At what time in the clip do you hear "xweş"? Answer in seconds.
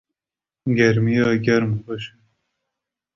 1.83-2.05